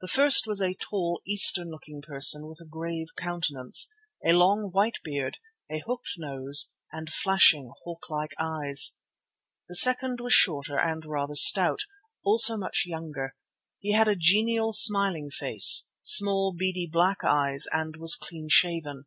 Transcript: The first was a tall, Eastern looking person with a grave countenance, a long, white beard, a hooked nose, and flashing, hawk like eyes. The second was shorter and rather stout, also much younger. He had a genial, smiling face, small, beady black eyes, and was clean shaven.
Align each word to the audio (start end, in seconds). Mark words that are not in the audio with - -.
The 0.00 0.08
first 0.08 0.44
was 0.44 0.60
a 0.60 0.74
tall, 0.74 1.20
Eastern 1.24 1.70
looking 1.70 2.02
person 2.02 2.48
with 2.48 2.58
a 2.60 2.64
grave 2.66 3.14
countenance, 3.16 3.88
a 4.26 4.32
long, 4.32 4.70
white 4.72 4.98
beard, 5.04 5.38
a 5.70 5.80
hooked 5.86 6.14
nose, 6.18 6.72
and 6.90 7.08
flashing, 7.08 7.70
hawk 7.84 8.10
like 8.10 8.34
eyes. 8.40 8.96
The 9.68 9.76
second 9.76 10.20
was 10.20 10.32
shorter 10.34 10.76
and 10.80 11.04
rather 11.04 11.36
stout, 11.36 11.84
also 12.24 12.56
much 12.56 12.86
younger. 12.86 13.36
He 13.78 13.92
had 13.92 14.08
a 14.08 14.16
genial, 14.16 14.72
smiling 14.72 15.30
face, 15.30 15.86
small, 16.00 16.52
beady 16.52 16.88
black 16.90 17.18
eyes, 17.22 17.66
and 17.70 17.98
was 17.98 18.16
clean 18.16 18.48
shaven. 18.48 19.04